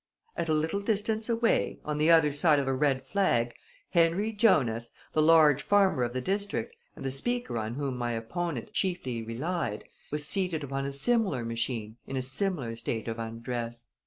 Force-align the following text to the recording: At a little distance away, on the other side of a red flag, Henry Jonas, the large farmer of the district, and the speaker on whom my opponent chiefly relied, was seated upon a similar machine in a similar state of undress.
At 0.35 0.49
a 0.49 0.53
little 0.55 0.81
distance 0.81 1.29
away, 1.29 1.79
on 1.85 1.99
the 1.99 2.09
other 2.09 2.33
side 2.33 2.57
of 2.57 2.67
a 2.67 2.73
red 2.73 3.05
flag, 3.05 3.53
Henry 3.91 4.31
Jonas, 4.31 4.89
the 5.13 5.21
large 5.21 5.61
farmer 5.61 6.01
of 6.01 6.13
the 6.13 6.21
district, 6.21 6.75
and 6.95 7.05
the 7.05 7.11
speaker 7.11 7.55
on 7.55 7.75
whom 7.75 7.97
my 7.97 8.13
opponent 8.13 8.73
chiefly 8.73 9.21
relied, 9.21 9.83
was 10.09 10.25
seated 10.27 10.63
upon 10.63 10.85
a 10.87 10.91
similar 10.91 11.45
machine 11.45 11.97
in 12.07 12.17
a 12.17 12.21
similar 12.23 12.75
state 12.75 13.07
of 13.07 13.19
undress. 13.19 13.89